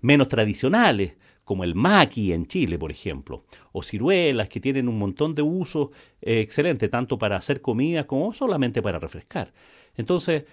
menos 0.00 0.28
tradicionales 0.28 1.14
como 1.48 1.64
el 1.64 1.74
maqui 1.74 2.34
en 2.34 2.46
Chile, 2.46 2.78
por 2.78 2.90
ejemplo, 2.90 3.42
o 3.72 3.82
ciruelas 3.82 4.50
que 4.50 4.60
tienen 4.60 4.86
un 4.86 4.98
montón 4.98 5.34
de 5.34 5.40
usos 5.40 5.88
eh, 6.20 6.40
excelentes, 6.40 6.90
tanto 6.90 7.16
para 7.16 7.36
hacer 7.36 7.62
comida 7.62 8.06
como 8.06 8.34
solamente 8.34 8.82
para 8.82 8.98
refrescar. 8.98 9.54
Entonces, 9.96 10.44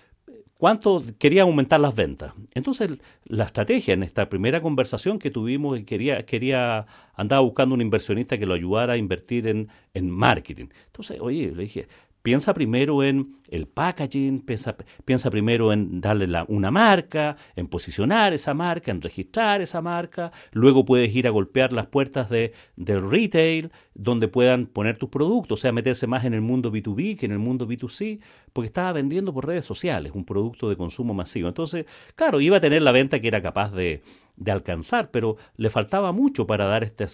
¿cuánto 0.57 1.03
quería 1.19 1.43
aumentar 1.43 1.79
las 1.79 1.95
ventas? 1.95 2.33
Entonces, 2.53 2.91
la 3.25 3.45
estrategia 3.45 3.93
en 3.93 4.03
esta 4.03 4.29
primera 4.29 4.61
conversación 4.61 5.19
que 5.19 5.31
tuvimos, 5.31 5.79
quería, 5.85 6.25
quería, 6.25 6.85
andaba 7.15 7.41
buscando 7.41 7.75
un 7.75 7.81
inversionista 7.81 8.37
que 8.37 8.45
lo 8.45 8.53
ayudara 8.53 8.93
a 8.93 8.97
invertir 8.97 9.47
en, 9.47 9.69
en 9.93 10.09
marketing. 10.09 10.67
Entonces, 10.87 11.19
oye, 11.19 11.51
le 11.55 11.63
dije, 11.63 11.87
Piensa 12.25 12.55
primero 12.55 13.03
en 13.03 13.35
el 13.49 13.67
packaging, 13.67 14.41
piensa, 14.41 15.29
primero 15.29 15.71
en 15.71 16.01
darle 16.01 16.27
una 16.47 16.71
marca, 16.71 17.37
en 17.55 17.67
posicionar 17.67 18.33
esa 18.33 18.55
marca, 18.55 18.89
en 18.89 18.99
registrar 18.99 19.61
esa 19.61 19.79
marca. 19.79 20.31
Luego 20.51 20.85
puedes 20.85 21.15
ir 21.15 21.27
a 21.27 21.29
golpear 21.29 21.71
las 21.71 21.85
puertas 21.85 22.31
de, 22.31 22.51
del 22.77 23.07
retail, 23.07 23.69
donde 23.93 24.27
puedan 24.27 24.65
poner 24.65 24.97
tus 24.97 25.09
productos, 25.09 25.59
o 25.59 25.61
sea, 25.61 25.71
meterse 25.71 26.07
más 26.07 26.25
en 26.25 26.33
el 26.33 26.41
mundo 26.41 26.71
B2B 26.71 27.15
que 27.15 27.27
en 27.27 27.31
el 27.31 27.37
mundo 27.37 27.67
B2C, 27.67 28.19
porque 28.53 28.69
estaba 28.69 28.93
vendiendo 28.93 29.31
por 29.31 29.45
redes 29.45 29.65
sociales 29.65 30.11
un 30.15 30.25
producto 30.25 30.67
de 30.67 30.77
consumo 30.77 31.13
masivo. 31.13 31.47
Entonces, 31.47 31.85
claro, 32.15 32.41
iba 32.41 32.57
a 32.57 32.59
tener 32.59 32.81
la 32.81 32.91
venta 32.91 33.19
que 33.19 33.27
era 33.27 33.43
capaz 33.43 33.71
de, 33.71 34.01
de 34.35 34.51
alcanzar, 34.51 35.11
pero 35.11 35.37
le 35.57 35.69
faltaba 35.69 36.11
mucho 36.11 36.47
para 36.47 36.65
dar 36.65 36.83
este, 36.83 37.05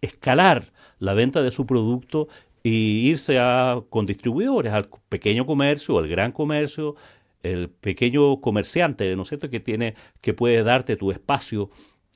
escalar 0.00 0.64
la 0.98 1.14
venta 1.14 1.42
de 1.42 1.50
su 1.50 1.66
producto 1.66 2.28
y 2.62 3.08
irse 3.08 3.38
a, 3.38 3.82
con 3.88 4.06
distribuidores 4.06 4.72
al 4.72 4.88
pequeño 5.08 5.46
comercio, 5.46 5.98
al 5.98 6.08
gran 6.08 6.32
comercio, 6.32 6.96
el 7.42 7.70
pequeño 7.70 8.40
comerciante, 8.40 9.14
¿no 9.16 9.22
es 9.22 9.28
cierto?, 9.28 9.48
que 9.48 9.60
tiene, 9.60 9.94
que 10.20 10.34
puede 10.34 10.62
darte 10.62 10.96
tu 10.96 11.10
espacio 11.10 11.70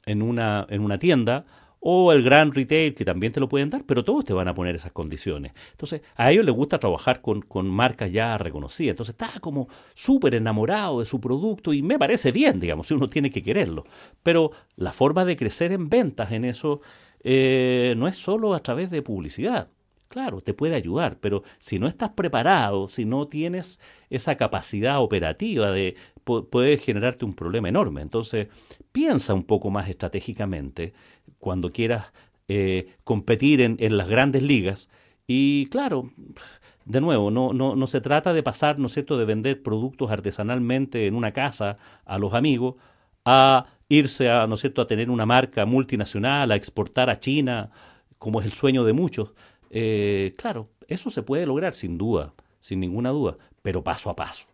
en 0.07 0.23
una, 0.23 0.67
en 0.69 0.83
una 0.83 0.99
tienda, 0.99 1.47
o 1.87 2.13
el 2.13 2.23
gran 2.23 2.53
retail 2.53 2.95
que 2.95 3.05
también 3.05 3.31
te 3.31 3.41
lo 3.41 3.49
pueden 3.49 3.69
dar, 3.69 3.85
pero 3.85 4.05
todos 4.05 4.25
te 4.25 4.33
van 4.33 4.49
a 4.49 4.55
poner 4.55 4.75
esas 4.75 4.93
condiciones. 4.93 5.53
Entonces, 5.73 6.01
a 6.17 6.33
ellos 6.33 6.47
les 6.47 6.55
gusta 6.55 6.79
trabajar 6.79 7.21
con, 7.21 7.43
con 7.43 7.69
marcas 7.69 8.11
ya 8.11 8.39
reconocidas. 8.39 8.93
Entonces, 8.93 9.15
está 9.19 9.39
como 9.41 9.69
súper 9.93 10.35
enamorado 10.35 11.01
de 11.01 11.07
su 11.07 11.21
producto 11.21 11.75
y 11.75 11.83
me 11.83 11.99
parece 11.99 12.33
bien, 12.33 12.59
digamos, 12.59 12.87
si 12.87 12.95
uno 12.95 13.11
tiene 13.11 13.31
que 13.31 13.43
quererlo. 13.43 13.85
Pero 14.23 14.51
la 14.77 14.93
forma 14.93 15.27
de 15.27 15.37
crecer 15.37 15.73
en 15.73 15.91
ventas 15.91 16.33
en 16.33 16.47
eso 16.47 16.81
eh, 17.23 17.93
no 17.99 18.09
es 18.09 18.17
solo 18.17 18.55
a 18.55 18.61
través 18.61 18.91
de 18.91 19.03
publicidad. 19.03 19.69
Claro, 20.15 20.41
te 20.41 20.55
puede 20.55 20.77
ayudar, 20.77 21.19
pero 21.19 21.43
si 21.59 21.81
no 21.81 21.89
estás 21.89 22.11
preparado, 22.11 22.89
si 22.89 23.05
no 23.05 23.27
tienes 23.27 23.81
esa 24.11 24.37
capacidad 24.37 25.01
operativa 25.01 25.73
de 25.73 25.97
puede 26.23 26.79
generarte 26.79 27.25
un 27.25 27.35
problema 27.35 27.69
enorme. 27.69 28.01
Entonces, 28.01 28.47
piensa 28.93 29.35
un 29.35 29.43
poco 29.43 29.71
más 29.71 29.89
estratégicamente 29.89 30.93
cuando 31.41 31.73
quieras 31.73 32.13
eh, 32.47 32.95
competir 33.03 33.61
en, 33.61 33.77
las 33.97 34.09
grandes 34.09 34.45
ligas. 34.45 34.89
Y 35.27 35.67
claro, 35.67 36.05
de 36.85 37.01
nuevo, 37.01 37.33
no, 37.33 37.53
no, 37.53 37.75
no 37.75 37.87
se 37.89 38.01
trata 38.01 38.33
de 38.33 38.45
pasar, 38.45 38.79
¿no 38.79 38.87
es 38.87 38.93
cierto?, 38.93 39.19
de 39.19 39.25
vender 39.25 39.65
productos 39.65 40.13
artesanalmente 40.13 41.09
en 41.09 41.17
una 41.17 41.33
casa 41.33 41.77
a 42.05 42.19
los 42.19 42.35
amigos, 42.35 42.77
a 43.25 43.67
irse 43.89 44.31
a, 44.31 44.47
¿no 44.47 44.55
es 44.55 44.61
cierto?, 44.61 44.81
a 44.81 44.87
tener 44.87 45.11
una 45.11 45.27
marca 45.27 45.67
multinacional, 45.67 46.53
a 46.53 46.55
exportar 46.55 47.11
a 47.11 47.19
China, 47.19 47.73
como 48.21 48.41
es 48.41 48.47
el 48.47 48.53
sueño 48.53 48.85
de 48.85 48.93
muchos 48.93 49.35
eh, 49.77 50.35
claro, 50.39 50.71
eso 50.87 51.11
se 51.11 51.25
puede 51.25 51.47
lograr 51.47 51.75
sin 51.75 51.99
duda, 51.99 52.33
sin 52.61 52.79
ninguna 52.79 53.11
duda, 53.11 53.37
pero 53.61 53.83
paso 53.83 54.09
a 54.09 54.15
paso, 54.15 54.47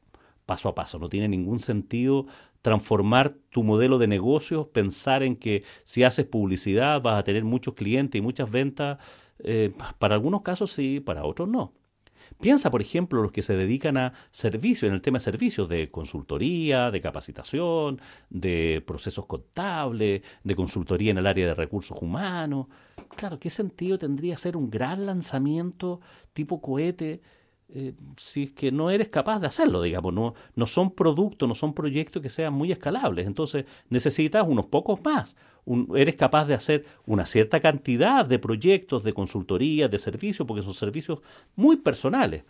paso 0.47 0.71
a 0.71 0.75
paso. 0.75 0.99
No 0.99 1.11
tiene 1.11 1.29
ningún 1.29 1.59
sentido 1.59 2.27
transformar 2.63 3.37
tu 3.51 3.63
modelo 3.63 3.99
de 3.99 4.07
negocios, 4.07 4.67
pensar 4.69 5.23
en 5.23 5.37
que 5.37 5.63
si 5.85 6.05
haces 6.05 6.25
publicidad 6.25 7.03
vas 7.03 7.19
a 7.19 7.25
tener 7.25 7.45
muchos 7.45 7.75
clientes 7.75 8.19
y 8.19 8.23
muchas 8.23 8.51
ventas. 8.51 8.99
Eh, 9.41 9.71
para 9.99 10.15
algunos 10.15 10.41
casos 10.41 10.73
sí, 10.73 11.01
para 11.01 11.25
otros 11.25 11.49
no. 11.49 11.75
Piensa, 12.41 12.71
por 12.71 12.81
ejemplo, 12.81 13.21
los 13.23 13.33
que 13.33 13.43
se 13.43 13.55
dedican 13.55 13.99
a 13.99 14.15
servicios, 14.31 14.89
en 14.89 14.95
el 14.95 15.03
tema 15.03 15.19
de 15.19 15.25
servicios 15.25 15.69
de 15.69 15.91
consultoría, 15.91 16.91
de 16.91 17.03
capacitación, 17.03 18.01
de 18.31 18.83
procesos 18.87 19.27
contables, 19.27 20.23
de 20.43 20.57
consultoría 20.57 21.11
en 21.11 21.19
el 21.19 21.27
área 21.27 21.47
de 21.47 21.55
recursos 21.55 22.01
humanos. 22.01 22.69
Claro, 23.17 23.39
¿qué 23.39 23.51
sentido 23.51 23.99
tendría 23.99 24.37
hacer 24.37 24.57
un 24.57 24.71
gran 24.71 25.05
lanzamiento 25.05 26.01
tipo 26.33 26.63
cohete 26.63 27.21
eh, 27.75 27.95
si 28.17 28.45
es 28.45 28.53
que 28.53 28.73
no 28.73 28.91
eres 28.91 29.09
capaz 29.09 29.41
de 29.41 29.47
hacerlo, 29.47 29.83
digamos, 29.83 30.13
no, 30.13 30.35
no 30.55 30.67
son 30.67 30.91
productos, 30.91 31.49
no 31.49 31.55
son 31.55 31.75
proyectos 31.75 32.23
que 32.23 32.29
sean 32.29 32.53
muy 32.53 32.73
escalables, 32.73 33.27
entonces 33.27 33.65
necesitas 33.89 34.47
unos 34.47 34.67
pocos 34.67 35.01
más, 35.05 35.37
eres 35.95 36.17
capaz 36.17 36.47
de 36.47 36.55
hacer 36.55 36.85
una 37.07 37.27
cierta 37.27 37.61
cantidad 37.61 38.27
de 38.27 38.39
proyectos, 38.39 39.05
de 39.05 39.13
consultoría, 39.13 39.89
de 39.89 39.99
servicios, 39.99 40.47
porque 40.47 40.63
son 40.63 40.75
servicios 40.75 41.21
muy 41.57 41.77
personales. 41.77 42.45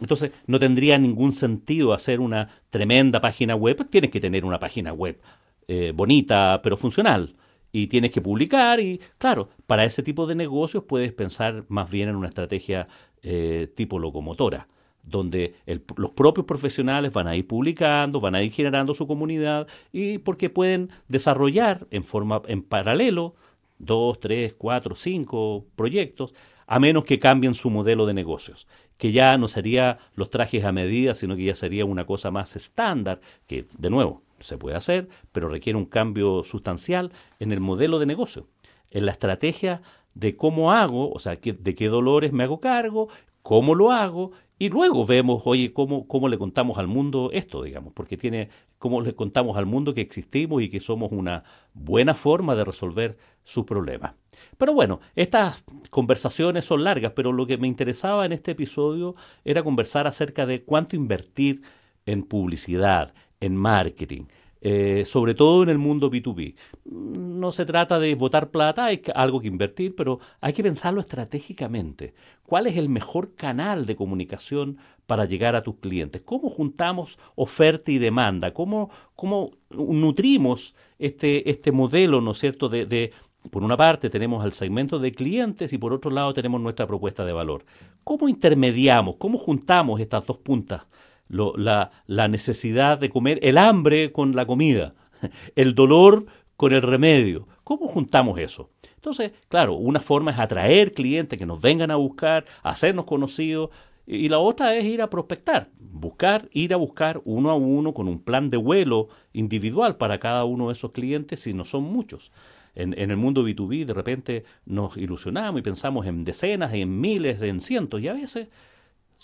Entonces, 0.00 0.32
no 0.46 0.58
tendría 0.58 0.98
ningún 0.98 1.30
sentido 1.32 1.92
hacer 1.92 2.20
una 2.20 2.48
tremenda 2.70 3.20
página 3.20 3.54
web. 3.54 3.88
Tienes 3.90 4.10
que 4.10 4.20
tener 4.20 4.44
una 4.44 4.58
página 4.58 4.92
web 4.92 5.20
eh, 5.68 5.92
bonita, 5.94 6.60
pero 6.62 6.76
funcional. 6.76 7.36
Y 7.70 7.88
tienes 7.88 8.12
que 8.12 8.20
publicar 8.20 8.80
y, 8.80 9.00
claro, 9.18 9.48
para 9.66 9.84
ese 9.84 10.02
tipo 10.02 10.26
de 10.26 10.34
negocios 10.34 10.84
puedes 10.84 11.12
pensar 11.12 11.64
más 11.68 11.90
bien 11.90 12.08
en 12.08 12.16
una 12.16 12.28
estrategia 12.28 12.88
eh, 13.24 13.68
tipo 13.74 13.98
locomotora, 13.98 14.68
donde 15.02 15.54
los 15.96 16.12
propios 16.12 16.46
profesionales 16.46 17.12
van 17.12 17.26
a 17.26 17.36
ir 17.36 17.46
publicando, 17.46 18.20
van 18.20 18.34
a 18.34 18.42
ir 18.42 18.52
generando 18.52 18.94
su 18.94 19.06
comunidad 19.06 19.66
y 19.92 20.18
porque 20.18 20.48
pueden 20.48 20.90
desarrollar 21.08 21.86
en 21.90 22.04
forma 22.04 22.40
en 22.46 22.62
paralelo 22.62 23.34
dos, 23.78 24.20
tres, 24.20 24.54
cuatro, 24.54 24.94
cinco 24.94 25.66
proyectos, 25.76 26.32
a 26.66 26.78
menos 26.80 27.04
que 27.04 27.18
cambien 27.18 27.52
su 27.52 27.68
modelo 27.68 28.06
de 28.06 28.14
negocios 28.14 28.66
que 28.96 29.12
ya 29.12 29.36
no 29.38 29.48
sería 29.48 29.98
los 30.14 30.30
trajes 30.30 30.64
a 30.64 30.72
medida, 30.72 31.14
sino 31.14 31.36
que 31.36 31.44
ya 31.44 31.54
sería 31.54 31.84
una 31.84 32.06
cosa 32.06 32.30
más 32.30 32.56
estándar, 32.56 33.20
que 33.46 33.66
de 33.76 33.90
nuevo 33.90 34.22
se 34.38 34.58
puede 34.58 34.76
hacer, 34.76 35.08
pero 35.32 35.48
requiere 35.48 35.78
un 35.78 35.86
cambio 35.86 36.44
sustancial 36.44 37.12
en 37.40 37.52
el 37.52 37.60
modelo 37.60 37.98
de 37.98 38.06
negocio, 38.06 38.46
en 38.90 39.06
la 39.06 39.12
estrategia 39.12 39.82
de 40.14 40.36
cómo 40.36 40.72
hago, 40.72 41.12
o 41.12 41.18
sea, 41.18 41.36
de 41.36 41.74
qué 41.74 41.88
dolores 41.88 42.32
me 42.32 42.44
hago 42.44 42.60
cargo, 42.60 43.08
cómo 43.42 43.74
lo 43.74 43.92
hago, 43.92 44.32
y 44.58 44.68
luego 44.68 45.04
vemos, 45.04 45.42
oye, 45.46 45.72
cómo, 45.72 46.06
cómo 46.06 46.28
le 46.28 46.38
contamos 46.38 46.78
al 46.78 46.86
mundo 46.86 47.30
esto, 47.32 47.62
digamos, 47.62 47.92
porque 47.92 48.16
tiene, 48.16 48.50
cómo 48.78 49.00
le 49.00 49.14
contamos 49.14 49.56
al 49.56 49.66
mundo 49.66 49.94
que 49.94 50.00
existimos 50.00 50.62
y 50.62 50.68
que 50.68 50.80
somos 50.80 51.10
una 51.10 51.42
buena 51.72 52.14
forma 52.14 52.54
de 52.54 52.64
resolver 52.64 53.18
su 53.42 53.66
problema. 53.66 54.16
Pero 54.56 54.72
bueno, 54.72 55.00
estas 55.16 55.64
conversaciones 55.90 56.64
son 56.64 56.84
largas, 56.84 57.12
pero 57.16 57.32
lo 57.32 57.46
que 57.46 57.58
me 57.58 57.66
interesaba 57.66 58.24
en 58.24 58.32
este 58.32 58.52
episodio 58.52 59.16
era 59.44 59.64
conversar 59.64 60.06
acerca 60.06 60.46
de 60.46 60.62
cuánto 60.62 60.94
invertir 60.94 61.62
en 62.06 62.22
publicidad, 62.22 63.12
en 63.40 63.56
marketing, 63.56 64.26
eh, 64.66 65.04
sobre 65.04 65.34
todo 65.34 65.62
en 65.62 65.68
el 65.68 65.76
mundo 65.76 66.10
B2B. 66.10 66.54
No 66.86 67.52
se 67.52 67.66
trata 67.66 67.98
de 67.98 68.14
botar 68.14 68.50
plata, 68.50 68.86
hay 68.86 69.02
algo 69.14 69.38
que 69.38 69.48
invertir, 69.48 69.94
pero 69.94 70.20
hay 70.40 70.54
que 70.54 70.62
pensarlo 70.62 71.02
estratégicamente. 71.02 72.14
¿Cuál 72.46 72.66
es 72.66 72.78
el 72.78 72.88
mejor 72.88 73.34
canal 73.34 73.84
de 73.84 73.94
comunicación 73.94 74.78
para 75.06 75.26
llegar 75.26 75.54
a 75.54 75.62
tus 75.62 75.76
clientes? 75.76 76.22
¿Cómo 76.22 76.48
juntamos 76.48 77.18
oferta 77.34 77.90
y 77.92 77.98
demanda? 77.98 78.54
¿Cómo, 78.54 78.88
cómo 79.14 79.50
nutrimos 79.68 80.74
este, 80.98 81.50
este 81.50 81.70
modelo, 81.70 82.22
¿no 82.22 82.30
es 82.30 82.38
cierto?, 82.38 82.70
de, 82.70 82.86
de 82.86 83.12
por 83.50 83.62
una 83.62 83.76
parte 83.76 84.08
tenemos 84.08 84.42
el 84.46 84.54
segmento 84.54 84.98
de 84.98 85.12
clientes 85.12 85.74
y 85.74 85.78
por 85.78 85.92
otro 85.92 86.10
lado 86.10 86.32
tenemos 86.32 86.58
nuestra 86.62 86.86
propuesta 86.86 87.26
de 87.26 87.34
valor. 87.34 87.66
¿Cómo 88.02 88.30
intermediamos? 88.30 89.16
¿Cómo 89.16 89.36
juntamos 89.36 90.00
estas 90.00 90.24
dos 90.24 90.38
puntas 90.38 90.86
la, 91.28 91.90
la 92.06 92.28
necesidad 92.28 92.98
de 92.98 93.10
comer, 93.10 93.38
el 93.42 93.58
hambre 93.58 94.12
con 94.12 94.34
la 94.36 94.46
comida, 94.46 94.94
el 95.56 95.74
dolor 95.74 96.26
con 96.56 96.72
el 96.72 96.82
remedio. 96.82 97.48
¿Cómo 97.64 97.88
juntamos 97.88 98.38
eso? 98.38 98.70
Entonces, 98.96 99.32
claro, 99.48 99.74
una 99.74 100.00
forma 100.00 100.30
es 100.30 100.38
atraer 100.38 100.92
clientes 100.92 101.38
que 101.38 101.46
nos 101.46 101.60
vengan 101.60 101.90
a 101.90 101.96
buscar, 101.96 102.44
hacernos 102.62 103.04
conocidos, 103.04 103.70
y 104.06 104.28
la 104.28 104.38
otra 104.38 104.76
es 104.76 104.84
ir 104.84 105.00
a 105.00 105.08
prospectar, 105.08 105.70
buscar, 105.78 106.48
ir 106.52 106.74
a 106.74 106.76
buscar 106.76 107.22
uno 107.24 107.50
a 107.50 107.54
uno 107.54 107.94
con 107.94 108.08
un 108.08 108.18
plan 108.18 108.50
de 108.50 108.58
vuelo 108.58 109.08
individual 109.32 109.96
para 109.96 110.18
cada 110.20 110.44
uno 110.44 110.68
de 110.68 110.74
esos 110.74 110.92
clientes 110.92 111.40
si 111.40 111.54
no 111.54 111.64
son 111.64 111.84
muchos. 111.84 112.32
En, 112.74 112.98
en, 112.98 113.10
el 113.10 113.16
mundo 113.16 113.46
B2B 113.46 113.84
de 113.84 113.94
repente 113.94 114.44
nos 114.66 114.96
ilusionamos 114.96 115.60
y 115.60 115.62
pensamos 115.62 116.06
en 116.06 116.24
decenas, 116.24 116.74
en 116.74 117.00
miles, 117.00 117.40
en 117.40 117.60
cientos, 117.60 118.00
y 118.00 118.08
a 118.08 118.14
veces 118.14 118.48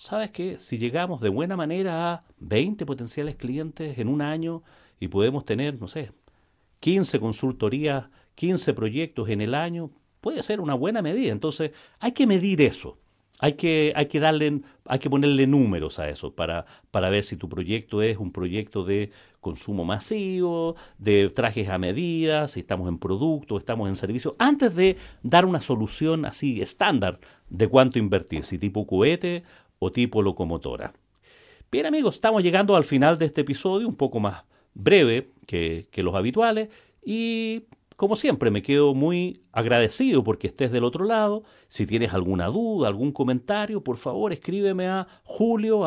¿sabes 0.00 0.30
qué? 0.30 0.56
Si 0.60 0.78
llegamos 0.78 1.20
de 1.20 1.28
buena 1.28 1.56
manera 1.56 2.12
a 2.12 2.24
20 2.38 2.86
potenciales 2.86 3.36
clientes 3.36 3.98
en 3.98 4.08
un 4.08 4.22
año 4.22 4.62
y 4.98 5.08
podemos 5.08 5.44
tener, 5.44 5.78
no 5.78 5.88
sé, 5.88 6.12
15 6.80 7.20
consultorías, 7.20 8.06
15 8.34 8.72
proyectos 8.72 9.28
en 9.28 9.42
el 9.42 9.54
año, 9.54 9.90
puede 10.22 10.42
ser 10.42 10.60
una 10.60 10.72
buena 10.72 11.02
medida. 11.02 11.30
Entonces, 11.32 11.72
hay 11.98 12.12
que 12.12 12.26
medir 12.26 12.62
eso. 12.62 12.96
Hay 13.40 13.54
que, 13.54 13.92
hay 13.94 14.06
que 14.06 14.20
darle, 14.20 14.60
hay 14.86 14.98
que 14.98 15.10
ponerle 15.10 15.46
números 15.46 15.98
a 15.98 16.08
eso 16.08 16.34
para, 16.34 16.64
para 16.90 17.10
ver 17.10 17.22
si 17.22 17.36
tu 17.36 17.48
proyecto 17.48 18.02
es 18.02 18.16
un 18.16 18.32
proyecto 18.32 18.84
de 18.84 19.10
consumo 19.40 19.84
masivo, 19.84 20.76
de 20.98 21.28
trajes 21.30 21.68
a 21.70 21.78
medida, 21.78 22.48
si 22.48 22.60
estamos 22.60 22.88
en 22.88 22.98
producto, 22.98 23.56
estamos 23.56 23.88
en 23.88 23.96
servicio, 23.96 24.34
antes 24.38 24.74
de 24.74 24.98
dar 25.22 25.46
una 25.46 25.62
solución 25.62 26.26
así 26.26 26.60
estándar 26.60 27.18
de 27.48 27.66
cuánto 27.66 27.98
invertir, 27.98 28.44
si 28.44 28.58
tipo 28.58 28.86
cohete 28.86 29.42
o 29.80 29.90
tipo 29.90 30.22
locomotora. 30.22 30.92
Bien 31.72 31.86
amigos, 31.86 32.16
estamos 32.16 32.42
llegando 32.42 32.76
al 32.76 32.84
final 32.84 33.18
de 33.18 33.26
este 33.26 33.40
episodio, 33.40 33.88
un 33.88 33.96
poco 33.96 34.20
más 34.20 34.44
breve 34.74 35.32
que, 35.46 35.88
los 35.96 36.14
habituales 36.14 36.68
y 37.04 37.64
como 37.96 38.14
siempre 38.14 38.50
me 38.50 38.62
quedo 38.62 38.94
muy 38.94 39.42
agradecido 39.52 40.22
porque 40.22 40.46
estés 40.46 40.70
del 40.70 40.84
otro 40.84 41.04
lado. 41.04 41.42
Si 41.68 41.86
tienes 41.86 42.14
alguna 42.14 42.46
duda, 42.46 42.88
algún 42.88 43.10
comentario, 43.10 43.82
por 43.82 43.96
favor 43.96 44.32
escríbeme 44.32 44.86
a 44.86 45.06
julio 45.24 45.82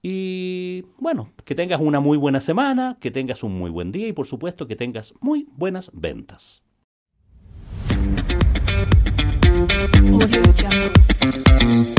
y 0.00 0.84
bueno, 0.98 1.32
que 1.44 1.54
tengas 1.54 1.80
una 1.80 2.00
muy 2.00 2.16
buena 2.16 2.40
semana, 2.40 2.96
que 3.00 3.10
tengas 3.10 3.42
un 3.42 3.58
muy 3.58 3.70
buen 3.70 3.90
día 3.90 4.08
y 4.08 4.12
por 4.12 4.26
supuesto 4.26 4.66
que 4.68 4.76
tengas 4.76 5.12
muy 5.20 5.48
buenas 5.56 5.90
ventas. 5.92 6.62
Müzik 11.28 11.98